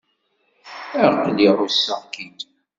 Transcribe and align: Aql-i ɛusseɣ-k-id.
Aql-i 1.07 1.47
ɛusseɣ-k-id. 1.57 2.39